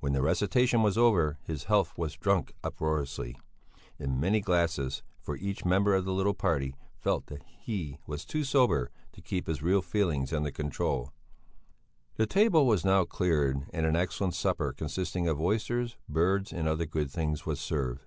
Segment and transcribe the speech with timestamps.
[0.00, 3.38] When the recitation was over, his health was drunk uproariously,
[3.98, 8.44] in many glasses, for each member of the little party felt that he was too
[8.44, 11.14] sober to keep his real feelings under control.
[12.16, 16.84] The table was now cleared and an excellent supper consisting of oysters, birds, and other
[16.84, 18.04] good things, was served.